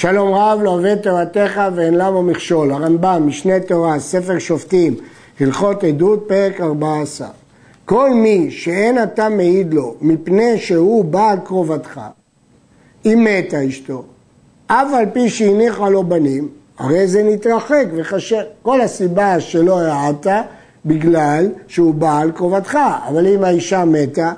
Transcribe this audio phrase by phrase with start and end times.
[0.00, 2.72] שלום רב לא עובד תורתך ואין למה מכשול.
[2.72, 4.94] הרמב"ם, משנה תורה, ספר שופטים,
[5.40, 7.28] הלכות עדות, פרק 14.
[7.84, 12.00] כל מי שאין אתה מעיד לו מפני שהוא בעל קרובתך,
[13.06, 14.04] אם מתה אשתו,
[14.66, 18.42] אף על פי שהניחה לו בנים, הרי זה נתרחק וחשב.
[18.62, 20.44] כל הסיבה שלא העדת,
[20.86, 22.78] בגלל שהוא בעל קרובתך,
[23.08, 24.32] אבל אם האישה מתה,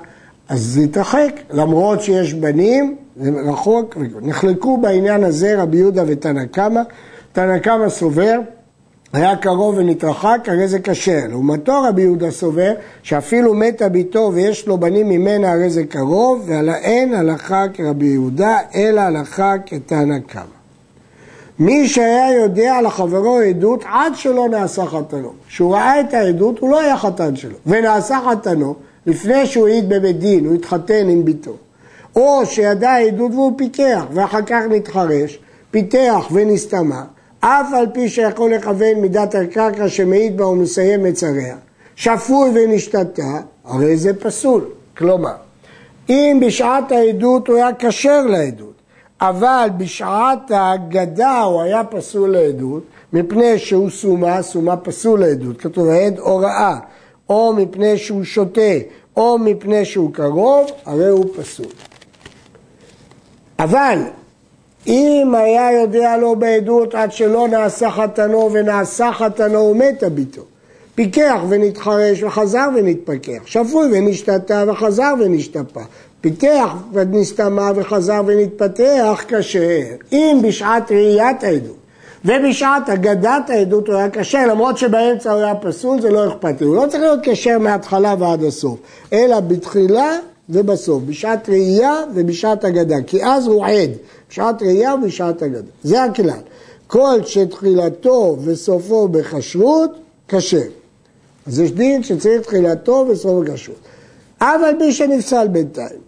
[0.49, 6.81] אז זה יתרחק, למרות שיש בנים, זה רחוק, נחלקו בעניין הזה רבי יהודה ותנא קמא,
[7.33, 8.39] תנא קמא סובר,
[9.13, 11.21] היה קרוב ונתרחק, הרי זה כשר.
[11.29, 16.69] לעומתו רבי יהודה סובר, שאפילו מתה ביתו ויש לו בנים ממנה, הרי זה קרוב, ועל
[16.69, 20.43] האין הלכה כרבי יהודה, אלא הלכה כתנא קמא.
[21.59, 25.33] מי שהיה יודע לחברו עדות עד שלא נעשה חתנו.
[25.47, 28.75] כשהוא ראה את העדות, הוא לא היה חתן שלו, ונעשה חתנו,
[29.05, 31.55] לפני שהוא העיד בבית דין, הוא התחתן עם ביתו.
[32.15, 35.39] או שידע עדות והוא פיתח, ואחר כך נתחרש,
[35.71, 37.03] פיתח ונסתמה,
[37.39, 41.55] אף על פי שיכול לכוון מידת הקרקע שמעיד בה ומסיים את צריה,
[41.95, 44.65] שפוי ונשתתה, הרי זה פסול.
[44.97, 45.33] כלומר,
[46.09, 48.73] אם בשעת העדות הוא היה כשר לעדות,
[49.21, 56.19] אבל בשעת ההגדה הוא היה פסול לעדות, מפני שהוא סומה, סומה פסול לעדות, כתוב העד
[56.19, 56.77] הוראה,
[57.29, 58.71] או מפני שהוא שותה,
[59.17, 61.65] או מפני שהוא קרוב, הרי הוא פסול.
[63.63, 63.99] אבל
[64.87, 70.41] אם היה יודע לו בעדות עד שלא נעשה חתנו ונעשה חתנו ומתה ביתו,
[70.95, 75.81] פיקח ונתחרש וחזר ונתפכח, שפוי ונשתתה וחזר ונשתפה,
[76.21, 81.75] פיתח ונסתמה וחזר ונתפתח כשר, אם בשעת ראיית העדות
[82.25, 86.63] ובשעת אגדת העדות הוא היה כשר, למרות שבאמצע הוא היה פסול, זה לא אכפתי.
[86.63, 88.79] הוא לא צריך להיות כשר מההתחלה ועד הסוף,
[89.13, 90.17] אלא בתחילה
[90.51, 93.89] ובסוף, בשעת ראייה ובשעת אגדה, כי אז הוא עד,
[94.29, 95.71] בשעת ראייה ובשעת אגדה.
[95.83, 96.39] זה הכלל.
[96.87, 99.91] כל שתחילתו וסופו בכשרות,
[100.27, 100.61] כשר.
[101.47, 103.77] אז יש דין שצריך תחילתו וסופו בכשרות.
[104.37, 105.99] אף על פי שנפסל בינתיים,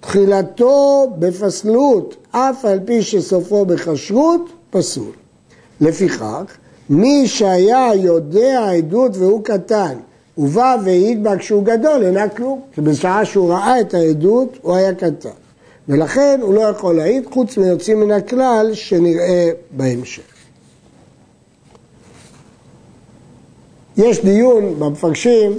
[0.00, 5.12] תחילתו בפסלות, אף על פי שסופו בכשרות, פסול.
[5.80, 6.56] לפיכך,
[6.90, 9.94] מי שהיה יודע עדות והוא קטן,
[10.40, 12.60] ובא והעיד בה כשהוא גדול, אינה כלום.
[12.72, 15.28] כי בשעה שהוא ראה את העדות, הוא היה קטן.
[15.88, 20.22] ולכן הוא לא יכול להעיד, חוץ מיוצאים מן הכלל, שנראה בהמשך.
[23.96, 25.58] יש דיון במפרשים,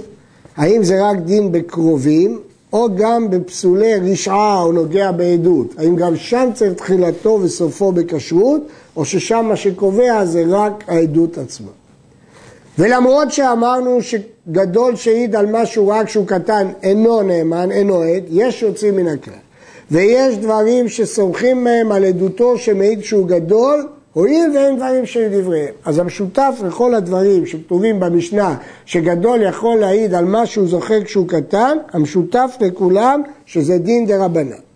[0.56, 2.40] האם זה רק דין בקרובים,
[2.72, 5.74] או גם בפסולי רשעה או נוגע בעדות.
[5.78, 8.66] האם גם שם צריך תחילתו וסופו בכשרות,
[8.96, 11.70] או ששם מה שקובע זה רק העדות עצמה.
[12.78, 18.96] ולמרות שאמרנו שגדול שהעיד על משהו רק כשהוא קטן אינו נאמן, אינו עד, יש יוצאים
[18.96, 19.34] מן הכלל.
[19.90, 25.74] ויש דברים שסומכים מהם על עדותו שמעיד שהוא גדול, הואיל ואין דברים של דבריהם.
[25.84, 28.56] אז המשותף לכל הדברים שכתובים במשנה,
[28.86, 34.71] שגדול יכול להעיד על מה שהוא זוכר כשהוא קטן, המשותף לכולם שזה דין דה רבנן.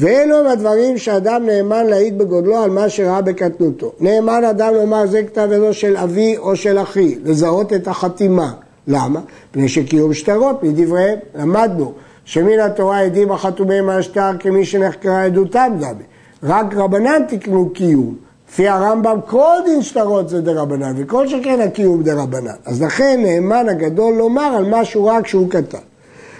[0.00, 3.92] ואלו הם הדברים שאדם נאמן להעיד בגודלו על מה שראה בקטנותו.
[4.00, 8.52] נאמן אדם לומר זה כתב ידו של אבי או של אחי, לזהות את החתימה.
[8.88, 9.20] למה?
[9.50, 11.18] מפני שקיום שטרות מדבריהם.
[11.34, 11.92] למדנו
[12.24, 16.04] שמן התורה עדים החתומים על השטר כמי שנחקרה עדותם דמי.
[16.42, 18.14] רק רבנן תקנו קיום.
[18.48, 22.54] לפי הרמב"ם כל דין שטרות זה דרבנן, וכל שכן הקיום דרבנן.
[22.64, 25.78] אז לכן נאמן הגדול לומר על משהו רק שהוא קטן.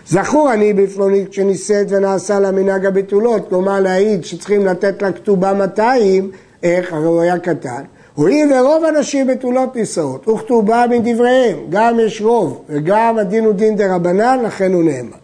[0.07, 6.31] זכור אני בפלונית כשנישאת ונעשה לה מנהג הבתולות, כלומר להעיד שצריכים לתת לה כתובה 200,
[6.63, 6.93] איך?
[6.93, 7.83] הרי הוא היה קטן.
[8.15, 13.95] הואיל ורוב הנשים בתולות נישאות, וכתובה מדבריהם, גם יש רוב, וגם הדין הוא דין דה
[13.95, 15.19] רבנן, לכן הוא נאמן.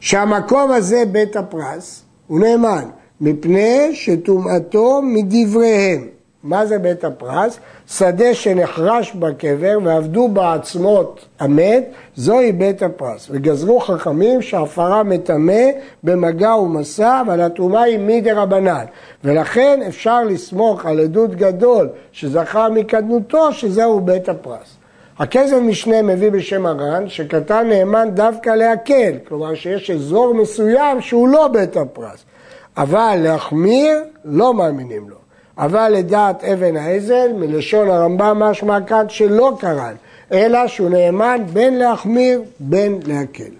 [0.00, 2.84] שהמקום הזה בית הפרס, הוא נאמן,
[3.20, 6.15] מפני שטומאתו מדבריהם.
[6.46, 7.58] מה זה בית הפרס?
[7.88, 13.28] שדה שנחרש בקבר ועבדו בעצמות המת, זוהי בית הפרס.
[13.30, 15.62] וגזרו חכמים שהפרה מטמא
[16.04, 18.84] במגע ומסע, אבל הטומאה היא מדי רבנן.
[19.24, 24.76] ולכן אפשר לסמוך על עדות גדול שזכה מקדמותו, שזהו בית הפרס.
[25.18, 31.48] הכסף משנה מביא בשם הר"ן, שקטן נאמן דווקא להקל, כלומר שיש אזור מסוים שהוא לא
[31.48, 32.24] בית הפרס.
[32.76, 35.25] אבל להחמיר, לא מאמינים לו.
[35.58, 39.94] אבל לדעת אבן העזל, מלשון הרמב"ם משמע כאן שלא קרן,
[40.32, 43.52] אלא שהוא נאמן בין להחמיר בין להקל.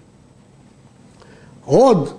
[1.65, 2.09] עוד,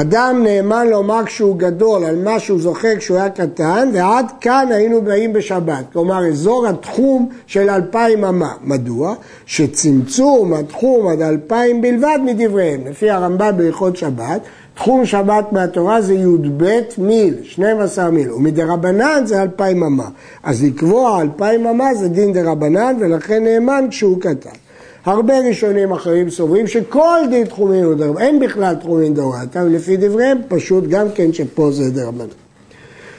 [0.00, 5.02] אדם נאמן לומר כשהוא גדול על מה שהוא זוכר כשהוא היה קטן, ועד כאן היינו
[5.02, 5.84] באים בשבת.
[5.92, 8.52] כלומר, אזור התחום של אלפיים אמה.
[8.62, 9.14] מדוע?
[9.46, 12.80] שצמצום התחום עד אלפיים בלבד מדבריהם.
[12.86, 14.40] לפי הרמב"ם בהלכות שבת,
[14.74, 16.64] תחום שבת מהתורה זה י"ב
[16.98, 20.08] מיל, 12 מיל, ומדרבנן זה אלפיים אמה.
[20.42, 24.67] אז לקבוע אלפיים אמה זה דין דרבנן, ולכן נאמן כשהוא קטן.
[25.10, 30.38] הרבה ראשונים אחרים סוברים שכל דין תחומין הוא דרבנן, אין בכלל תחומין דאורייתא, ולפי דבריהם
[30.48, 32.26] פשוט גם כן שפה זה דרבנן.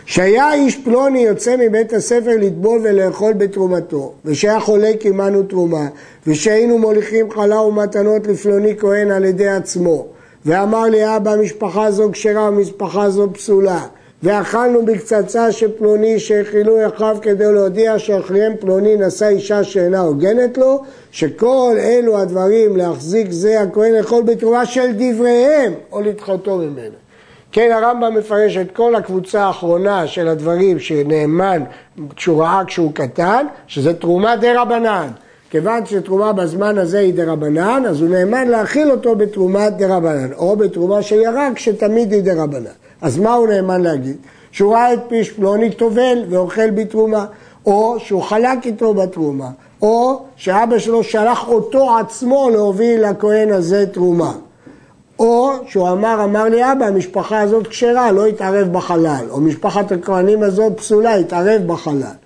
[0.05, 5.87] שהיה איש פלוני יוצא מבית הספר לטבול ולאכול בתרומתו, ושהיה חולה קימנו תרומה,
[6.27, 10.05] ושהיינו מוליכים חלה ומתנות לפלוני כהן על ידי עצמו,
[10.45, 13.85] ואמר לי אבא משפחה זו כשרה ומשפחה זו פסולה,
[14.23, 20.83] ואכלנו בקצצה של פלוני שהאכילו אחיו כדי להודיע שאחריהם פלוני נשא אישה שאינה הוגנת לו,
[21.11, 26.95] שכל אלו הדברים להחזיק זה הכהן לאכול בתרומה של דבריהם או לדחותו ממנו.
[27.51, 31.63] כן, הרמב"ם מפרש את כל הקבוצה האחרונה של הדברים שנאמן
[32.15, 35.07] כשהוא ראה כשהוא קטן, שזה תרומה דרבנן.
[35.49, 41.01] כיוון שתרומה בזמן הזה היא דרבנן, אז הוא נאמן להאכיל אותו בתרומת דרבנן, או בתרומה
[41.01, 42.88] של ירק שתמיד היא דרבנן.
[43.01, 44.17] אז מה הוא נאמן להגיד?
[44.51, 47.25] שהוא ראה את איש פלוני טובל ואוכל בתרומה,
[47.65, 49.49] או שהוא חלק איתו בתרומה,
[49.81, 54.31] או שאבא שלו שלח אותו עצמו להוביל לכהן הזה תרומה.
[55.19, 60.43] או שהוא אמר, אמר לי אבא, המשפחה הזאת כשרה, לא יתערב בחלל, או משפחת הכהנים
[60.43, 62.18] הזאת פסולה, יתערב בחלל.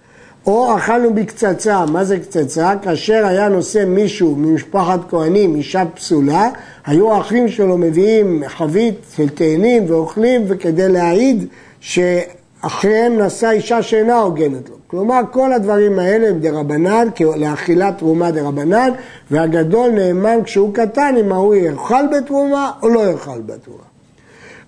[0.47, 2.73] או אכלנו בקצצה, מה זה קצצה?
[2.81, 6.49] כאשר היה נושא מישהו ממשפחת כהנים, אישה פסולה,
[6.85, 11.45] היו האחים שלו מביאים חבית של תאנים ואוכלים, וכדי להעיד
[11.79, 14.75] שאחריהם נשא אישה שאינה הוגנת לו.
[14.87, 18.89] כלומר, כל הדברים האלה הם דרבנן, לאכילת תרומה דרבנן,
[19.31, 23.83] והגדול נאמן כשהוא קטן אם ההוא יאכל בתרומה או לא יאכל בתרומה.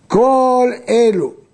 [0.08, 1.45] כל אלו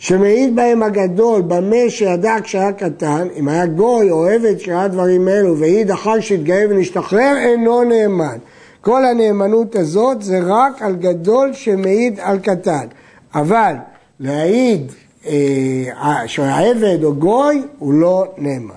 [0.00, 5.58] שמעיד בהם הגדול במה שידע כשהיה קטן, אם היה גוי או עבד שראה דברים אלו
[5.58, 8.38] והעיד אחר שהתגאה ונשתחרר, אינו נאמן.
[8.80, 12.86] כל הנאמנות הזאת זה רק על גדול שמעיד על קטן.
[13.34, 13.74] אבל
[14.20, 14.92] להעיד
[15.26, 18.74] אה, שהוא עבד או גוי, הוא לא נאמן.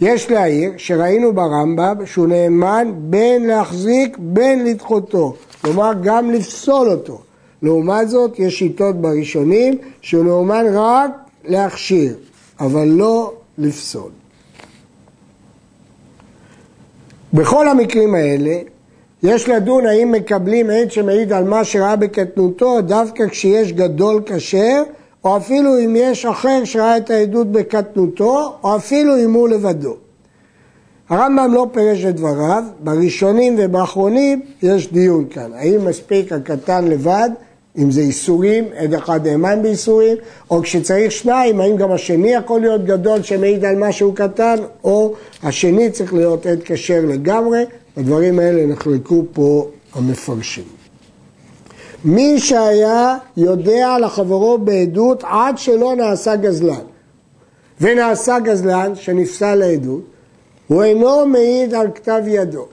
[0.00, 7.20] יש להעיר שראינו ברמב"ם שהוא נאמן בין להחזיק בין לדחותו, כלומר גם לפסול אותו.
[7.62, 11.10] לעומת זאת יש שיטות בראשונים שהוא רק
[11.44, 12.16] להכשיר,
[12.60, 14.10] אבל לא לפסול.
[17.32, 18.58] בכל המקרים האלה
[19.22, 24.82] יש לדון האם מקבלים עד שמעיד על מה שראה בקטנותו דווקא כשיש גדול כשר
[25.24, 29.96] או אפילו אם יש אחר שראה את העדות בקטנותו או אפילו אם הוא לבדו.
[31.08, 37.30] הרמב"ם לא פירש את דבריו, בראשונים ובאחרונים יש דיון כאן, האם מספיק הקטן לבד
[37.78, 40.16] אם זה איסורים, עד אחד נאמן באיסורים,
[40.50, 45.90] או כשצריך שניים, האם גם השני יכול להיות גדול שמעיד על משהו קטן, או השני
[45.90, 47.64] צריך להיות עד כשר לגמרי,
[47.96, 50.64] הדברים האלה נחלקו פה המפרשים.
[52.04, 56.84] מי שהיה יודע לחברו בעדות עד שלא נעשה גזלן,
[57.80, 60.02] ונעשה גזלן שנפסל לעדות,
[60.68, 62.66] הוא אינו מעיד על כתב ידו.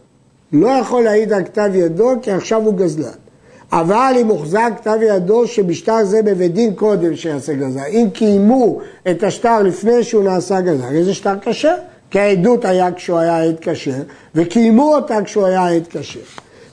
[0.54, 3.29] לא יכול להעיד על כתב ידו כי עכשיו הוא גזלן.
[3.72, 7.80] אבל אם הוחזק כתב ידו שבשטר זה בבית דין קודם שיעשה גזל.
[7.90, 8.80] אם קיימו
[9.12, 11.76] את השטר לפני שהוא נעשה גזל, הרי זה שטר כשר,
[12.12, 13.92] כי העדות היה כשהוא היה עד כשר,
[14.36, 16.20] וקיימו אותה כשהוא היה עד כשר.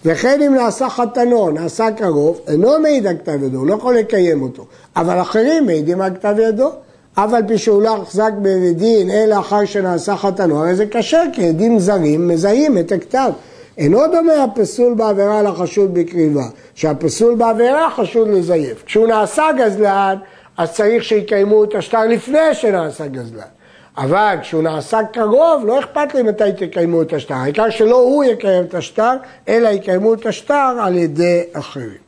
[0.05, 4.67] וכן אם נעשה חתנו, נעשה קרוב, אינו מעיד על כתב ידו, לא יכול לקיים אותו.
[4.97, 6.71] אבל אחרים מעידים על כתב ידו.
[7.15, 11.23] אף על פי שהוא לא הוחזק בבית דין אלא אחר שנעשה חתנו, הרי זה כשר,
[11.33, 13.31] כי עדים זרים מזהים את הכתב.
[13.79, 18.83] אינו דומה הפסול בעבירה לחשוד בקריבה, שהפסול בעבירה חשוד לזייף.
[18.87, 20.17] כשהוא נעשה גזלן,
[20.57, 23.47] אז צריך שיקיימו את השטר לפני שנעשה גזלן.
[23.99, 27.35] אבל כשהוא נעשה קרוב, לא אכפת לי מתי תקיימו את השטר.
[27.35, 29.13] העיקר שלא הוא יקיים את השטר,
[29.49, 32.07] אלא יקיימו את השטר על ידי אחרים.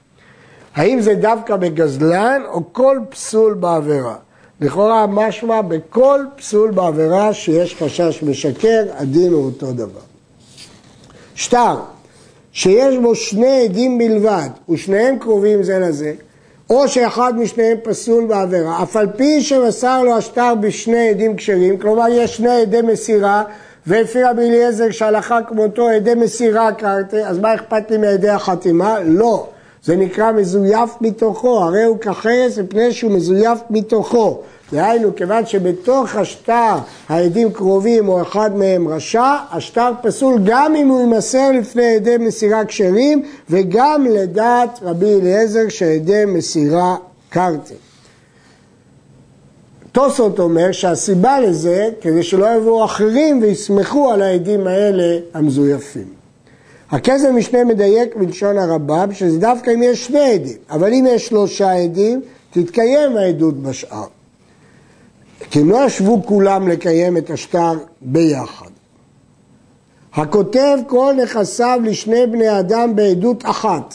[0.75, 4.15] האם זה דווקא בגזלן או כל פסול בעבירה?
[4.61, 10.01] לכאורה משמע בכל פסול בעבירה שיש חשש משקר, הדין הוא אותו דבר.
[11.39, 11.77] שטר
[12.53, 16.13] שיש בו שני עדים בלבד ושניהם קרובים זה לזה,
[16.71, 22.05] או שאחד משניהם פסול בעבירה, אף על פי שמסר לו השטר בשני עדים כשרים, כלומר
[22.11, 23.43] יש שני עדי מסירה,
[23.87, 29.01] ולפי רבי אליעזר שהלכה כמותו עדי מסירה קרתי, אז מה אכפת לי מעדי החתימה?
[29.05, 29.47] לא.
[29.85, 34.41] זה נקרא מזויף מתוכו, הרי הוא כחרס מפני שהוא מזויף מתוכו.
[34.73, 36.75] דהיינו, כיוון שבתוך השטר
[37.09, 42.65] העדים קרובים או אחד מהם רשע, השטר פסול גם אם הוא יימסר לפני עדי מסירה
[42.65, 46.97] כשרים וגם לדעת רבי אליעזר שעדי מסירה
[47.29, 47.75] קרתי.
[49.93, 56.18] תוספות אומר שהסיבה לזה, כדי שלא יבואו אחרים ויסמכו על העדים האלה המזויפים.
[56.91, 61.73] הכסף משנה מדייק בלשון הרמב"ם, שזה דווקא אם יש שני עדים, אבל אם יש שלושה
[61.73, 64.07] עדים, תתקיים העדות בשאר.
[65.51, 68.71] כי לא ישבו כולם לקיים את השטר ביחד.
[70.15, 73.95] הכותב כל נכסיו לשני בני אדם בעדות אחת,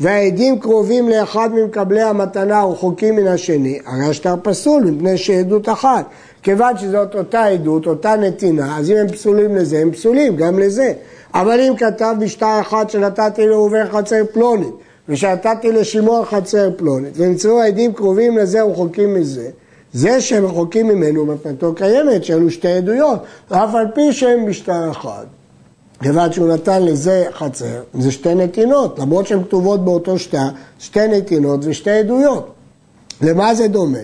[0.00, 6.06] והעדים קרובים לאחד ממקבלי המתנה ורחוקים מן השני, הרי השטר פסול מפני שעדות אחת.
[6.42, 10.92] כיוון שזאת אותה עדות, אותה נתינה, אז אם הם פסולים לזה, הם פסולים גם לזה.
[11.34, 14.74] אבל אם כתב בשטר אחד שנתתי לעובר חצר פלונית,
[15.08, 19.48] ושנתתי לשמעון חצר פלונית, ונמצאו העדים קרובים לזה ורחוקים מזה,
[19.92, 25.24] זה שהם רחוקים ממנו, מתנתו קיימת, שאלו שתי עדויות, אף על פי שהם בשטר אחד.
[26.02, 31.60] כיוון שהוא נתן לזה חצר, זה שתי נתינות, למרות שהן כתובות באותו שטר, שתי נתינות
[31.62, 32.52] ושתי עדויות.
[33.22, 33.98] למה זה דומה?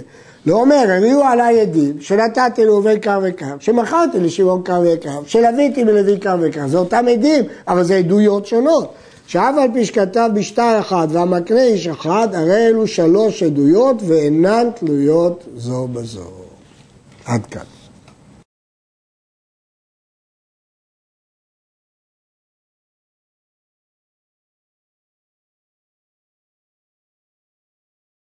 [0.47, 6.21] לא אומר, הביאו עליי עדים שנתתי לעובר קו וקו, שמכרתי לשמעון קו וקו, שלוויתי מלוי
[6.21, 8.93] קו וקו, זה אותם עדים, אבל זה עדויות שונות.
[9.27, 15.45] שאף על פי שכתב בשטר אחד והמקנה איש אחד, הרי אלו שלוש עדויות ואינן תלויות
[15.57, 16.31] זו בזו.
[17.25, 17.76] עד כאן.